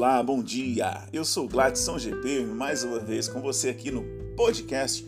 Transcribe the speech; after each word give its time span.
Olá, 0.00 0.22
bom 0.22 0.42
dia! 0.42 1.06
Eu 1.12 1.26
sou 1.26 1.46
Gladson 1.46 1.98
GP, 1.98 2.46
mais 2.46 2.82
uma 2.82 2.98
vez 2.98 3.28
com 3.28 3.42
você 3.42 3.68
aqui 3.68 3.90
no 3.90 4.02
podcast 4.34 5.06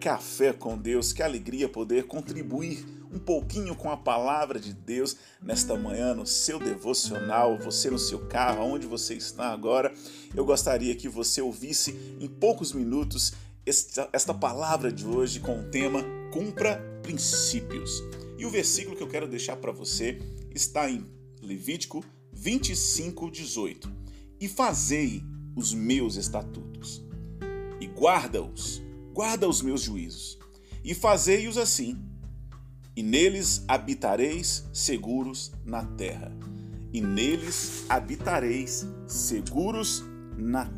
Café 0.00 0.52
com 0.52 0.76
Deus. 0.76 1.12
Que 1.12 1.22
alegria 1.22 1.68
poder 1.68 2.08
contribuir 2.08 2.84
um 3.12 3.20
pouquinho 3.20 3.76
com 3.76 3.88
a 3.88 3.96
palavra 3.96 4.58
de 4.58 4.72
Deus 4.72 5.16
nesta 5.40 5.76
manhã 5.76 6.12
no 6.12 6.26
seu 6.26 6.58
devocional, 6.58 7.56
você 7.56 7.88
no 7.88 8.00
seu 8.00 8.26
carro, 8.26 8.64
onde 8.64 8.84
você 8.84 9.14
está 9.14 9.52
agora. 9.52 9.94
Eu 10.34 10.44
gostaria 10.44 10.96
que 10.96 11.08
você 11.08 11.40
ouvisse 11.40 12.16
em 12.18 12.26
poucos 12.26 12.72
minutos 12.72 13.34
esta, 13.64 14.08
esta 14.12 14.34
palavra 14.34 14.90
de 14.90 15.06
hoje 15.06 15.38
com 15.38 15.60
o 15.60 15.70
tema 15.70 16.04
Cumpra 16.32 16.82
Princípios. 17.00 18.02
E 18.36 18.44
o 18.44 18.50
versículo 18.50 18.96
que 18.96 19.04
eu 19.04 19.08
quero 19.08 19.28
deixar 19.28 19.54
para 19.54 19.70
você 19.70 20.18
está 20.52 20.90
em 20.90 21.06
Levítico 21.40 22.04
25, 22.32 23.30
18. 23.30 24.01
E 24.42 24.48
fazei 24.48 25.22
os 25.54 25.72
meus 25.72 26.16
estatutos, 26.16 27.00
e 27.80 27.86
guarda-os, 27.86 28.82
guarda 29.14 29.48
os 29.48 29.62
meus 29.62 29.82
juízos, 29.82 30.36
e 30.82 30.94
fazei-os 30.94 31.56
assim, 31.56 31.96
e 32.96 33.04
neles 33.04 33.62
habitareis 33.68 34.64
seguros 34.72 35.52
na 35.64 35.84
terra, 35.84 36.36
e 36.92 37.00
neles 37.00 37.84
habitareis 37.88 38.84
seguros 39.06 40.02
na 40.36 40.68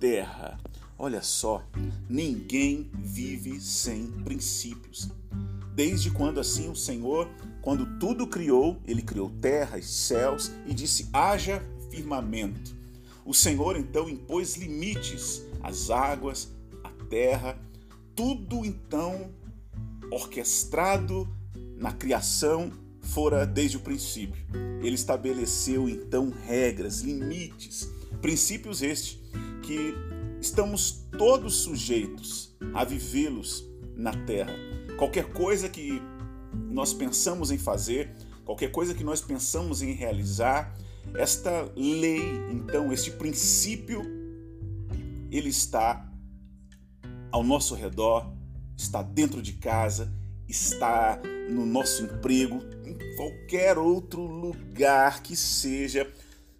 terra. 0.00 0.58
Olha 0.98 1.20
só, 1.20 1.62
ninguém 2.08 2.90
vive 2.94 3.60
sem 3.60 4.06
princípios. 4.24 5.10
Desde 5.74 6.10
quando 6.10 6.40
assim 6.40 6.70
o 6.70 6.74
Senhor, 6.74 7.28
quando 7.60 7.98
tudo 7.98 8.26
criou, 8.26 8.80
ele 8.86 9.02
criou 9.02 9.28
terra 9.28 9.76
e 9.76 9.82
céus 9.82 10.50
e 10.66 10.72
disse: 10.72 11.10
haja 11.12 11.62
firmamento. 11.90 12.80
O 13.24 13.32
Senhor 13.32 13.76
então 13.76 14.08
impôs 14.08 14.56
limites 14.56 15.42
às 15.62 15.90
águas, 15.90 16.52
à 16.82 16.90
terra, 17.06 17.58
tudo 18.14 18.64
então 18.64 19.30
orquestrado 20.10 21.28
na 21.76 21.92
criação 21.92 22.70
fora 23.00 23.46
desde 23.46 23.76
o 23.76 23.80
princípio. 23.80 24.44
Ele 24.82 24.94
estabeleceu 24.94 25.88
então 25.88 26.30
regras, 26.46 27.00
limites, 27.00 27.88
princípios 28.20 28.82
estes 28.82 29.18
que 29.62 29.94
estamos 30.40 31.04
todos 31.16 31.54
sujeitos 31.56 32.54
a 32.74 32.84
vivê-los 32.84 33.64
na 33.96 34.12
terra 34.24 34.72
Qualquer 35.02 35.32
coisa 35.32 35.68
que 35.68 36.00
nós 36.70 36.94
pensamos 36.94 37.50
em 37.50 37.58
fazer, 37.58 38.14
qualquer 38.44 38.70
coisa 38.70 38.94
que 38.94 39.02
nós 39.02 39.20
pensamos 39.20 39.82
em 39.82 39.92
realizar, 39.92 40.72
esta 41.14 41.70
lei, 41.76 42.20
então, 42.50 42.92
este 42.92 43.10
princípio, 43.10 44.02
ele 45.30 45.48
está 45.48 46.10
ao 47.30 47.42
nosso 47.42 47.74
redor, 47.74 48.32
está 48.76 49.02
dentro 49.02 49.42
de 49.42 49.54
casa, 49.54 50.12
está 50.48 51.20
no 51.50 51.64
nosso 51.66 52.04
emprego, 52.04 52.60
em 52.84 53.16
qualquer 53.16 53.78
outro 53.78 54.22
lugar 54.22 55.22
que 55.22 55.36
seja, 55.36 56.10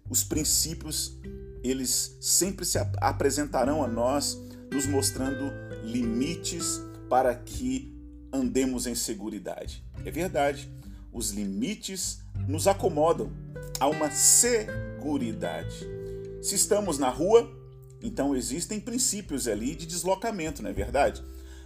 os 0.09 0.23
princípios 0.23 1.17
eles 1.63 2.17
sempre 2.19 2.65
se 2.65 2.77
apresentarão 2.97 3.83
a 3.83 3.87
nós, 3.87 4.37
nos 4.71 4.85
mostrando 4.85 5.51
limites 5.83 6.81
para 7.09 7.33
que 7.33 7.93
andemos 8.33 8.85
em 8.85 8.95
seguridade. 8.95 9.83
É 10.03 10.11
verdade, 10.11 10.69
os 11.11 11.31
limites 11.31 12.21
nos 12.47 12.67
acomodam 12.67 13.31
a 13.79 13.87
uma 13.87 14.11
seguridade. 14.11 15.87
Se 16.41 16.55
estamos 16.55 16.97
na 16.97 17.09
rua, 17.09 17.51
então 18.01 18.35
existem 18.35 18.79
princípios 18.79 19.47
ali 19.47 19.75
de 19.75 19.85
deslocamento, 19.85 20.61
não 20.61 20.69
é 20.69 20.73
verdade? 20.73 21.23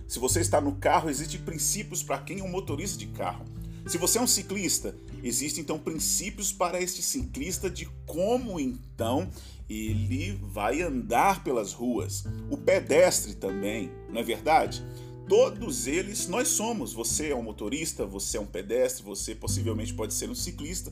Se 0.07 0.19
você 0.19 0.39
está 0.39 0.61
no 0.61 0.75
carro, 0.75 1.09
existem 1.09 1.41
princípios 1.41 2.03
para 2.03 2.19
quem 2.19 2.39
é 2.39 2.43
um 2.43 2.49
motorista 2.49 2.97
de 2.97 3.07
carro. 3.07 3.45
Se 3.85 3.97
você 3.97 4.17
é 4.17 4.21
um 4.21 4.27
ciclista, 4.27 4.95
existem 5.23 5.61
então 5.61 5.79
princípios 5.79 6.51
para 6.51 6.81
este 6.81 7.01
ciclista 7.01 7.69
de 7.69 7.89
como 8.05 8.59
então 8.59 9.29
ele 9.69 10.39
vai 10.41 10.81
andar 10.81 11.43
pelas 11.43 11.73
ruas. 11.73 12.25
O 12.49 12.57
pedestre 12.57 13.35
também, 13.35 13.91
não 14.09 14.19
é 14.19 14.23
verdade? 14.23 14.83
todos 15.27 15.87
eles 15.87 16.27
nós 16.27 16.47
somos. 16.47 16.93
Você 16.93 17.29
é 17.29 17.35
um 17.35 17.41
motorista, 17.41 18.05
você 18.05 18.37
é 18.37 18.39
um 18.41 18.45
pedestre, 18.45 19.03
você 19.03 19.35
possivelmente 19.35 19.93
pode 19.93 20.13
ser 20.13 20.29
um 20.29 20.35
ciclista. 20.35 20.91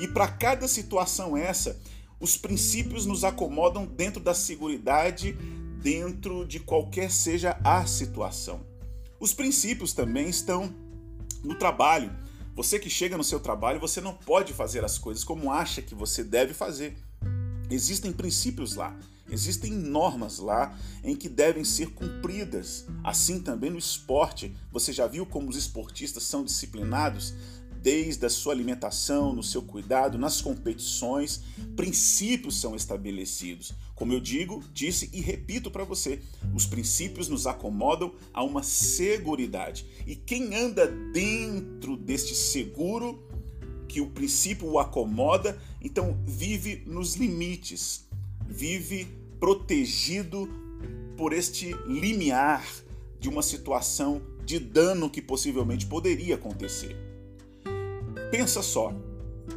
E 0.00 0.08
para 0.08 0.26
cada 0.26 0.66
situação 0.66 1.36
essa, 1.36 1.78
os 2.18 2.36
princípios 2.36 3.04
nos 3.04 3.22
acomodam 3.22 3.86
dentro 3.86 4.20
da 4.20 4.34
segurança, 4.34 4.82
dentro 5.82 6.44
de 6.46 6.58
qualquer 6.58 7.10
seja 7.10 7.58
a 7.62 7.86
situação. 7.86 8.60
Os 9.18 9.34
princípios 9.34 9.92
também 9.92 10.28
estão 10.28 10.74
no 11.44 11.54
trabalho. 11.54 12.10
Você 12.54 12.78
que 12.78 12.90
chega 12.90 13.16
no 13.16 13.24
seu 13.24 13.40
trabalho, 13.40 13.78
você 13.78 14.00
não 14.00 14.14
pode 14.14 14.52
fazer 14.52 14.84
as 14.84 14.98
coisas 14.98 15.22
como 15.22 15.52
acha 15.52 15.82
que 15.82 15.94
você 15.94 16.24
deve 16.24 16.54
fazer. 16.54 16.96
Existem 17.70 18.12
princípios 18.12 18.74
lá. 18.74 18.96
Existem 19.30 19.72
normas 19.72 20.38
lá 20.38 20.76
em 21.04 21.14
que 21.14 21.28
devem 21.28 21.64
ser 21.64 21.90
cumpridas. 21.90 22.86
Assim 23.04 23.40
também 23.40 23.70
no 23.70 23.78
esporte. 23.78 24.54
Você 24.72 24.92
já 24.92 25.06
viu 25.06 25.24
como 25.24 25.48
os 25.48 25.56
esportistas 25.56 26.24
são 26.24 26.44
disciplinados? 26.44 27.34
Desde 27.82 28.26
a 28.26 28.30
sua 28.30 28.52
alimentação, 28.52 29.34
no 29.34 29.42
seu 29.42 29.62
cuidado, 29.62 30.18
nas 30.18 30.42
competições, 30.42 31.42
princípios 31.74 32.60
são 32.60 32.76
estabelecidos. 32.76 33.72
Como 33.94 34.12
eu 34.12 34.20
digo, 34.20 34.62
disse 34.72 35.08
e 35.14 35.20
repito 35.20 35.70
para 35.70 35.84
você, 35.84 36.20
os 36.54 36.66
princípios 36.66 37.28
nos 37.28 37.46
acomodam 37.46 38.14
a 38.34 38.42
uma 38.42 38.62
seguridade. 38.62 39.86
E 40.06 40.14
quem 40.14 40.54
anda 40.54 40.86
dentro 40.86 41.96
deste 41.96 42.34
seguro, 42.34 43.26
que 43.88 44.00
o 44.00 44.10
princípio 44.10 44.68
o 44.68 44.78
acomoda, 44.78 45.58
então 45.80 46.18
vive 46.26 46.82
nos 46.86 47.14
limites, 47.14 48.04
vive 48.46 49.08
protegido 49.38 50.48
por 51.16 51.32
este 51.32 51.74
limiar 51.86 52.66
de 53.18 53.28
uma 53.28 53.42
situação 53.42 54.20
de 54.44 54.58
dano 54.58 55.08
que 55.08 55.22
possivelmente 55.22 55.86
poderia 55.86 56.34
acontecer. 56.34 57.09
Pensa 58.30 58.62
só, 58.62 58.94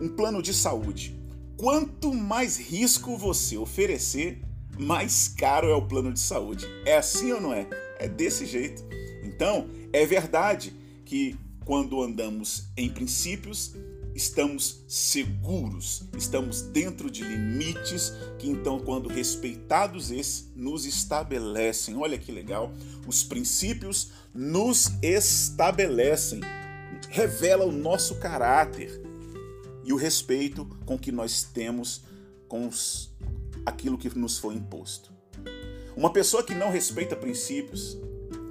um 0.02 0.10
plano 0.10 0.42
de 0.42 0.54
saúde. 0.54 1.16
Quanto 1.58 2.14
mais 2.14 2.58
risco 2.58 3.16
você 3.18 3.58
oferecer, 3.58 4.42
mais 4.78 5.28
caro 5.28 5.70
é 5.70 5.76
o 5.76 5.88
plano 5.88 6.12
de 6.12 6.20
saúde. 6.20 6.66
É 6.86 6.98
assim 6.98 7.32
ou 7.32 7.40
não 7.40 7.54
é? 7.54 7.68
É 8.00 8.08
desse 8.08 8.46
jeito. 8.46 8.84
Então, 9.24 9.70
é 9.92 10.06
verdade 10.06 10.74
que 11.06 11.36
quando 11.64 12.02
andamos 12.02 12.66
em 12.76 12.90
princípios, 12.90 13.76
estamos 14.16 14.84
seguros, 14.88 16.04
estamos 16.18 16.62
dentro 16.62 17.10
de 17.10 17.24
limites 17.24 18.12
que 18.38 18.50
então, 18.50 18.80
quando 18.80 19.08
respeitados 19.08 20.12
esses, 20.12 20.52
nos 20.56 20.86
estabelecem. 20.86 21.96
Olha 21.96 22.18
que 22.18 22.32
legal, 22.32 22.74
os 23.08 23.24
princípios 23.24 24.12
nos 24.34 24.92
estabelecem, 25.02 26.42
revela 27.14 27.64
o 27.64 27.72
nosso 27.72 28.16
caráter 28.16 29.00
e 29.84 29.94
o 29.94 29.96
respeito 29.96 30.66
com 30.84 30.98
que 30.98 31.12
nós 31.12 31.44
temos 31.44 32.02
com 32.48 32.68
os, 32.68 33.14
aquilo 33.64 34.00
que 34.00 34.10
nos 34.18 34.40
foi 34.40 34.56
imposto. 34.56 35.14
Uma 35.96 36.12
pessoa 36.12 36.42
que 36.42 36.56
não 36.56 36.72
respeita 36.72 37.16
princípios 37.16 37.96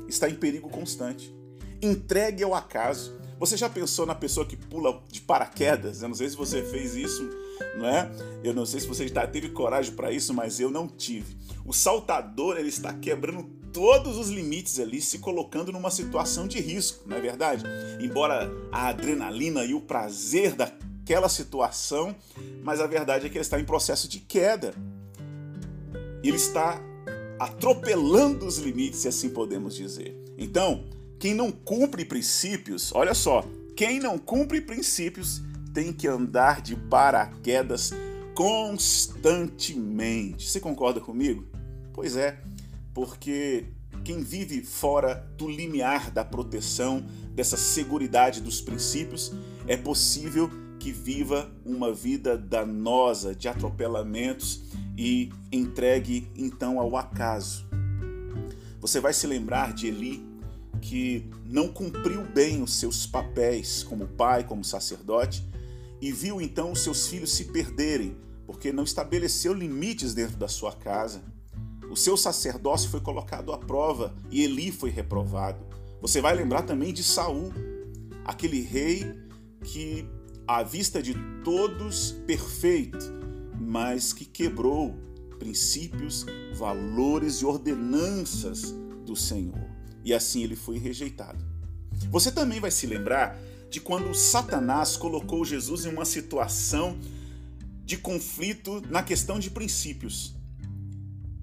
está 0.06 0.28
em 0.28 0.37
perigo 0.37 0.69
constante, 0.71 1.34
entregue 1.83 2.44
ao 2.44 2.55
acaso 2.55 3.20
você 3.43 3.56
já 3.56 3.69
pensou 3.69 4.06
na 4.06 4.14
pessoa 4.14 4.47
que 4.47 4.56
pula 4.56 5.03
de 5.11 5.20
paraquedas? 5.20 6.00
Eu 6.00 6.06
não 6.06 6.15
sei 6.15 6.31
se 6.31 6.37
você 6.37 6.62
fez 6.62 6.94
isso, 6.94 7.29
não 7.76 7.88
é? 7.88 8.08
Eu 8.44 8.55
não 8.55 8.65
sei 8.65 8.79
se 8.79 8.87
você 8.87 9.08
já 9.08 9.26
teve 9.26 9.49
coragem 9.49 9.93
para 9.97 10.12
isso, 10.12 10.32
mas 10.32 10.61
eu 10.61 10.70
não 10.70 10.87
tive. 10.87 11.37
O 11.65 11.73
saltador 11.73 12.56
ele 12.56 12.69
está 12.69 12.93
quebrando 12.93 13.50
todos 13.72 14.19
os 14.19 14.28
limites 14.28 14.78
ali, 14.78 15.00
se 15.00 15.19
colocando 15.19 15.72
numa 15.72 15.90
situação 15.90 16.46
de 16.46 16.60
risco, 16.60 17.08
não 17.08 17.16
é 17.16 17.20
verdade? 17.20 17.64
Embora 18.00 18.50
a 18.70 18.88
adrenalina 18.88 19.64
e 19.64 19.74
o 19.74 19.80
prazer 19.80 20.54
daquela 20.54 21.28
situação, 21.28 22.14
mas 22.62 22.80
a 22.80 22.86
verdade 22.86 23.26
é 23.26 23.28
que 23.28 23.36
ele 23.36 23.42
está 23.42 23.58
em 23.58 23.64
processo 23.64 24.08
de 24.08 24.20
queda. 24.20 24.74
Ele 26.22 26.36
está 26.36 26.80
atropelando 27.38 28.46
os 28.46 28.58
limites, 28.58 29.00
se 29.00 29.08
assim 29.08 29.30
podemos 29.30 29.74
dizer. 29.74 30.16
Então, 30.38 30.84
quem 31.19 31.34
não 31.34 31.50
cumpre 31.50 32.04
princípios, 32.04 32.92
olha 32.94 33.14
só, 33.14 33.44
quem 33.74 33.98
não 33.98 34.19
cumpre 34.19 34.60
princípios 34.60 35.42
tem 35.72 35.92
que 35.92 36.06
andar 36.06 36.60
de 36.60 36.76
paraquedas 36.76 37.92
constantemente. 38.34 40.48
Você 40.48 40.60
concorda 40.60 41.00
comigo? 41.00 41.44
Pois 41.92 42.16
é, 42.16 42.38
porque 42.94 43.67
quem 44.05 44.21
vive 44.21 44.62
fora 44.62 45.27
do 45.37 45.49
limiar 45.49 46.11
da 46.11 46.25
proteção, 46.25 47.05
dessa 47.35 47.56
segurança 47.56 48.41
dos 48.41 48.61
princípios, 48.61 49.33
é 49.67 49.77
possível 49.77 50.50
que 50.79 50.91
viva 50.91 51.50
uma 51.65 51.93
vida 51.93 52.37
danosa 52.37 53.35
de 53.35 53.47
atropelamentos 53.47 54.65
e 54.99 55.31
entregue 55.53 56.29
então 56.37 56.81
ao 56.81 56.97
acaso. 56.97 57.65
Você 58.81 58.99
vai 58.99 59.12
se 59.12 59.27
lembrar 59.29 59.73
de 59.73 59.87
Eli, 59.87 60.27
que 60.81 61.31
não 61.47 61.69
cumpriu 61.69 62.25
bem 62.25 62.61
os 62.61 62.75
seus 62.75 63.06
papéis 63.06 63.85
como 63.85 64.09
pai, 64.09 64.43
como 64.43 64.65
sacerdote, 64.65 65.47
e 66.00 66.11
viu 66.11 66.41
então 66.41 66.73
os 66.73 66.81
seus 66.81 67.06
filhos 67.06 67.33
se 67.33 67.44
perderem, 67.44 68.17
porque 68.44 68.73
não 68.73 68.83
estabeleceu 68.83 69.55
limites 69.55 70.15
dentro 70.15 70.37
da 70.37 70.49
sua 70.49 70.73
casa. 70.73 71.23
O 71.93 71.97
seu 71.97 72.17
sacerdócio 72.17 72.89
foi 72.89 73.03
colocado 73.03 73.53
à 73.53 73.59
prova 73.59 74.15
e 74.31 74.43
Eli 74.43 74.73
foi 74.73 74.89
reprovado. 74.89 75.62
Você 76.00 76.23
vai 76.23 76.35
lembrar 76.35 76.62
também 76.62 76.91
de 76.91 77.05
Saul, 77.05 77.53
aquele 78.25 78.62
rei 78.62 79.12
que, 79.62 80.09
à 80.49 80.62
vista 80.62 81.03
de 81.03 81.12
todos, 81.44 82.12
perfeito, 82.27 82.97
mas 83.61 84.15
que 84.15 84.25
quebrou 84.25 84.97
princípios, 85.39 86.25
valores 86.55 87.43
e 87.43 87.44
ordenanças 87.44 88.75
do 89.05 89.15
Senhor. 89.15 89.69
E 90.03 90.15
assim 90.15 90.43
ele 90.43 90.56
foi 90.56 90.79
rejeitado. 90.79 91.44
Você 92.11 92.33
também 92.33 92.59
vai 92.59 92.71
se 92.71 92.87
lembrar 92.87 93.39
de 93.69 93.83
quando 93.83 94.15
Satanás 94.15 94.97
colocou 94.97 95.44
Jesus 95.44 95.85
em 95.85 95.91
uma 95.91 96.06
situação 96.06 96.99
de 97.85 97.99
conflito 97.99 98.83
na 98.89 99.03
questão 99.03 99.39
de 99.39 99.50
princípios. 99.50 100.41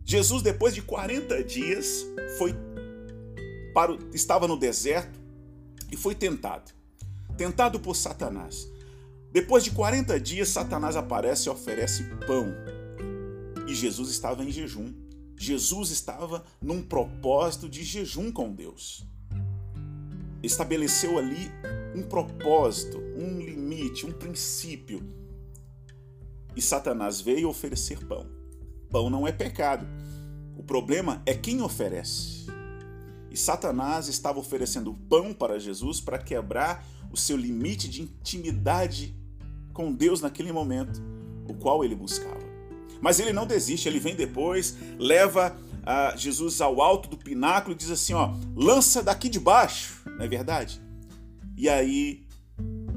Jesus, 0.10 0.42
depois 0.42 0.74
de 0.74 0.82
40 0.82 1.44
dias, 1.44 2.04
foi 2.40 2.56
para 3.76 3.92
o, 3.92 4.10
estava 4.12 4.48
no 4.48 4.58
deserto 4.58 5.20
e 5.92 5.96
foi 5.96 6.16
tentado. 6.16 6.72
Tentado 7.38 7.80
por 7.80 7.96
Satanás. 7.96 8.68
Depois 9.32 9.64
de 9.64 9.70
40 9.70 10.20
dias, 10.20 10.50
Satanás 10.50 10.96
aparece 10.96 11.48
e 11.48 11.52
oferece 11.52 12.06
pão 12.26 12.52
e 13.68 13.76
Jesus 13.76 14.10
estava 14.10 14.44
em 14.44 14.50
jejum. 14.52 14.92
Jesus 15.38 15.92
estava 15.92 16.44
num 16.60 16.82
propósito 16.82 17.70
de 17.70 17.84
jejum 17.84 18.32
com 18.32 18.52
Deus. 18.52 19.06
Estabeleceu 20.42 21.20
ali 21.20 21.52
um 21.96 22.02
propósito, 22.02 22.98
um 22.98 23.38
limite, 23.38 24.08
um 24.08 24.12
princípio. 24.12 25.08
E 26.56 26.62
Satanás 26.64 27.22
veio 27.22 27.48
oferecer 27.48 28.04
pão. 28.08 28.39
Pão 28.90 29.10
não 29.10 29.28
é 29.28 29.32
pecado. 29.32 29.86
O 30.58 30.64
problema 30.64 31.22
é 31.26 31.34
quem 31.34 31.62
oferece. 31.62 32.48
E 33.32 33.38
Satanás 33.38 34.08
estava 34.08 34.40
oferecendo 34.40 34.94
pão 35.10 35.34
para 35.34 35.60
Jesus 35.60 36.02
para 36.02 36.18
quebrar 36.18 36.86
o 37.12 37.18
seu 37.18 37.38
limite 37.38 37.88
de 37.88 38.02
intimidade 38.02 39.16
com 39.74 39.94
Deus 39.94 40.22
naquele 40.22 40.52
momento, 40.52 41.02
o 41.48 41.54
qual 41.54 41.84
ele 41.84 41.96
buscava. 41.96 42.50
Mas 43.02 43.20
ele 43.20 43.32
não 43.32 43.46
desiste, 43.46 43.88
ele 43.88 44.00
vem 44.00 44.16
depois, 44.16 44.76
leva 44.98 45.56
a 45.86 46.16
Jesus 46.16 46.60
ao 46.60 46.82
alto 46.82 47.10
do 47.10 47.18
pináculo 47.18 47.74
e 47.74 47.78
diz 47.78 47.90
assim: 47.90 48.14
ó, 48.14 48.34
lança 48.56 49.02
daqui 49.02 49.30
de 49.30 49.40
baixo, 49.40 50.02
não 50.06 50.26
é 50.26 50.28
verdade? 50.28 50.82
E 51.56 51.70
aí 51.70 52.28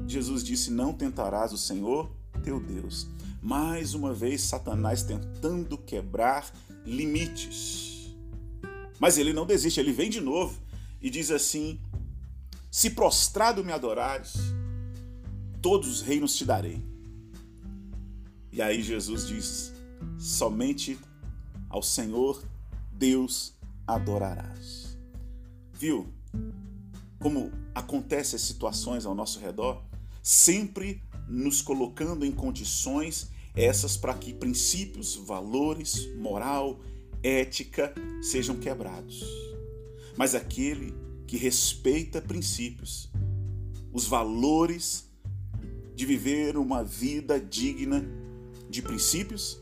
Jesus 0.07 0.43
disse: 0.43 0.71
Não 0.71 0.93
tentarás 0.93 1.53
o 1.53 1.57
Senhor 1.57 2.11
teu 2.43 2.59
Deus. 2.59 3.07
Mais 3.43 3.93
uma 3.93 4.13
vez, 4.13 4.39
Satanás 4.41 5.03
tentando 5.03 5.77
quebrar 5.77 6.49
limites. 6.85 8.15
Mas 8.97 9.17
ele 9.17 9.33
não 9.33 9.45
desiste, 9.45 9.81
ele 9.81 9.91
vem 9.91 10.09
de 10.09 10.21
novo 10.21 10.57
e 11.01 11.09
diz 11.09 11.29
assim: 11.29 11.77
Se 12.71 12.91
prostrado 12.91 13.61
me 13.61 13.73
adorares, 13.73 14.35
todos 15.61 15.89
os 15.89 16.01
reinos 16.01 16.37
te 16.37 16.45
darei. 16.45 16.81
E 18.49 18.61
aí 18.61 18.81
Jesus 18.81 19.27
diz: 19.27 19.73
somente 20.17 20.97
ao 21.69 21.83
Senhor 21.83 22.41
Deus 22.93 23.53
adorarás. 23.85 24.97
Viu 25.73 26.07
como 27.19 27.51
acontecem 27.75 28.37
as 28.37 28.43
situações 28.43 29.05
ao 29.05 29.13
nosso 29.13 29.39
redor? 29.39 29.83
Sempre 30.21 31.01
nos 31.27 31.61
colocando 31.61 32.25
em 32.25 32.31
condições 32.31 33.31
essas 33.55 33.95
para 33.95 34.13
que 34.15 34.33
princípios, 34.33 35.15
valores, 35.15 36.07
moral, 36.15 36.79
ética 37.21 37.93
sejam 38.21 38.57
quebrados. 38.57 39.23
Mas 40.17 40.35
aquele 40.35 40.93
que 41.27 41.37
respeita 41.37 42.21
princípios, 42.21 43.09
os 43.91 44.05
valores 44.05 45.07
de 45.95 46.05
viver 46.05 46.57
uma 46.57 46.83
vida 46.83 47.39
digna 47.39 48.03
de 48.69 48.81
princípios, 48.81 49.61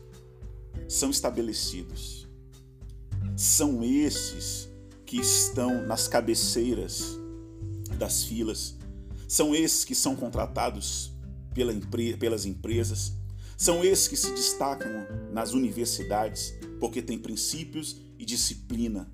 são 0.88 1.10
estabelecidos. 1.10 2.26
São 3.36 3.84
esses 3.84 4.68
que 5.04 5.18
estão 5.18 5.86
nas 5.86 6.08
cabeceiras 6.08 7.18
das 7.98 8.24
filas, 8.24 8.76
são 9.28 9.54
esses 9.54 9.84
que 9.84 9.94
são 9.94 10.16
contratados 10.16 11.11
pela 11.54 11.72
pelas 12.18 12.44
empresas, 12.44 13.12
são 13.56 13.84
esses 13.84 14.08
que 14.08 14.16
se 14.16 14.30
destacam 14.32 14.90
nas 15.32 15.52
universidades 15.52 16.52
porque 16.80 17.00
têm 17.00 17.18
princípios 17.18 17.96
e 18.18 18.24
disciplina. 18.24 19.08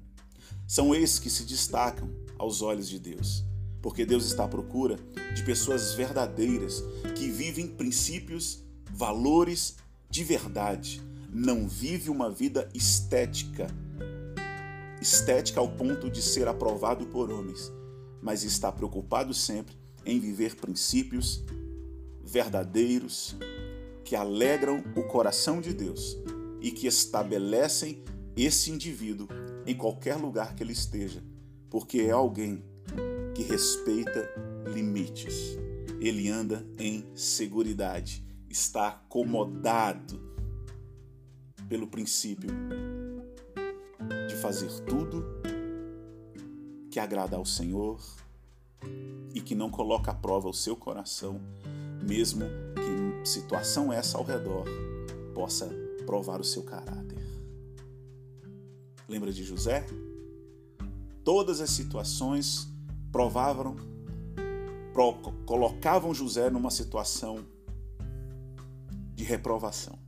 São 0.66 0.94
esses 0.94 1.18
que 1.18 1.28
se 1.28 1.44
destacam 1.44 2.10
aos 2.38 2.62
olhos 2.62 2.88
de 2.88 2.98
Deus, 2.98 3.44
porque 3.82 4.06
Deus 4.06 4.24
está 4.24 4.44
à 4.44 4.48
procura 4.48 4.98
de 5.34 5.42
pessoas 5.42 5.92
verdadeiras 5.92 6.82
que 7.14 7.30
vivem 7.30 7.66
princípios, 7.66 8.62
valores 8.90 9.76
de 10.10 10.24
verdade, 10.24 11.02
não 11.30 11.68
vive 11.68 12.08
uma 12.08 12.30
vida 12.30 12.68
estética, 12.72 13.66
estética 15.00 15.60
ao 15.60 15.68
ponto 15.68 16.08
de 16.08 16.22
ser 16.22 16.48
aprovado 16.48 17.06
por 17.06 17.30
homens, 17.30 17.70
mas 18.22 18.44
está 18.44 18.72
preocupado 18.72 19.34
sempre 19.34 19.76
em 20.06 20.18
viver 20.18 20.56
princípios 20.56 21.44
verdadeiros 22.28 23.34
que 24.04 24.14
alegram 24.14 24.84
o 24.94 25.02
coração 25.04 25.60
de 25.60 25.72
Deus 25.72 26.16
e 26.60 26.70
que 26.70 26.86
estabelecem 26.86 28.02
esse 28.36 28.70
indivíduo 28.70 29.26
em 29.66 29.74
qualquer 29.74 30.16
lugar 30.16 30.54
que 30.54 30.62
ele 30.62 30.72
esteja, 30.72 31.22
porque 31.70 32.00
é 32.02 32.10
alguém 32.10 32.62
que 33.34 33.42
respeita 33.42 34.28
limites. 34.72 35.58
Ele 36.00 36.28
anda 36.28 36.64
em 36.78 37.04
segurança, 37.14 38.22
está 38.48 38.88
acomodado 38.88 40.20
pelo 41.68 41.86
princípio 41.86 42.50
de 44.28 44.36
fazer 44.36 44.70
tudo 44.82 45.24
que 46.90 47.00
agrada 47.00 47.36
ao 47.36 47.44
Senhor 47.44 48.00
e 49.34 49.40
que 49.40 49.54
não 49.54 49.70
coloca 49.70 50.10
à 50.10 50.14
prova 50.14 50.48
o 50.48 50.54
seu 50.54 50.76
coração, 50.76 51.40
mesmo 52.02 52.44
que 52.74 53.28
situação 53.28 53.92
essa 53.92 54.18
ao 54.18 54.24
redor 54.24 54.64
possa 55.34 55.68
provar 56.06 56.40
o 56.40 56.44
seu 56.44 56.62
caráter. 56.62 57.18
Lembra 59.08 59.32
de 59.32 59.44
José? 59.44 59.86
Todas 61.24 61.60
as 61.60 61.70
situações 61.70 62.68
provavam, 63.12 63.76
pro, 64.92 65.14
colocavam 65.44 66.14
José 66.14 66.50
numa 66.50 66.70
situação 66.70 67.44
de 69.14 69.24
reprovação. 69.24 69.98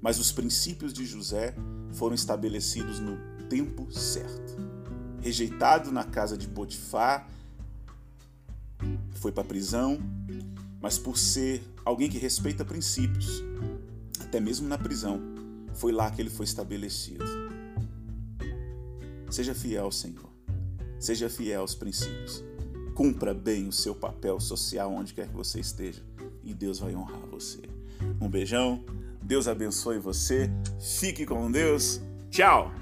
Mas 0.00 0.18
os 0.18 0.30
princípios 0.30 0.92
de 0.92 1.04
José 1.04 1.54
foram 1.92 2.14
estabelecidos 2.14 3.00
no 3.00 3.18
tempo 3.48 3.90
certo. 3.90 4.56
Rejeitado 5.20 5.90
na 5.90 6.04
casa 6.04 6.38
de 6.38 6.46
Potifar, 6.46 7.28
foi 9.14 9.32
para 9.32 9.42
a 9.42 9.46
prisão, 9.46 9.98
mas 10.80 10.98
por 10.98 11.18
ser 11.18 11.62
alguém 11.84 12.08
que 12.08 12.18
respeita 12.18 12.64
princípios, 12.64 13.42
até 14.20 14.40
mesmo 14.40 14.68
na 14.68 14.78
prisão, 14.78 15.20
foi 15.74 15.92
lá 15.92 16.10
que 16.10 16.20
ele 16.20 16.30
foi 16.30 16.44
estabelecido. 16.44 17.24
Seja 19.30 19.54
fiel 19.54 19.84
ao 19.84 19.92
Senhor, 19.92 20.28
seja 20.98 21.28
fiel 21.28 21.60
aos 21.60 21.74
princípios, 21.74 22.42
cumpra 22.94 23.34
bem 23.34 23.68
o 23.68 23.72
seu 23.72 23.94
papel 23.94 24.40
social 24.40 24.92
onde 24.92 25.14
quer 25.14 25.28
que 25.28 25.34
você 25.34 25.60
esteja 25.60 26.02
e 26.42 26.54
Deus 26.54 26.78
vai 26.78 26.94
honrar 26.94 27.26
você. 27.30 27.60
Um 28.20 28.28
beijão 28.28 28.84
Deus 29.28 29.46
abençoe 29.46 29.98
você. 29.98 30.50
Fique 30.80 31.26
com 31.26 31.50
Deus. 31.50 32.00
Tchau! 32.30 32.72